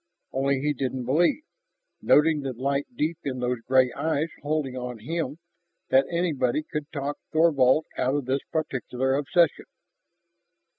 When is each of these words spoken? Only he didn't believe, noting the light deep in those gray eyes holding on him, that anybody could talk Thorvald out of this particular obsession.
Only 0.33 0.61
he 0.61 0.73
didn't 0.73 1.05
believe, 1.05 1.43
noting 2.01 2.41
the 2.41 2.53
light 2.53 2.87
deep 2.95 3.19
in 3.23 3.37
those 3.39 3.59
gray 3.61 3.91
eyes 3.93 4.29
holding 4.41 4.75
on 4.75 4.97
him, 4.97 5.37
that 5.89 6.07
anybody 6.09 6.63
could 6.63 6.91
talk 6.91 7.19
Thorvald 7.31 7.85
out 7.99 8.15
of 8.15 8.25
this 8.25 8.41
particular 8.51 9.13
obsession. 9.13 9.65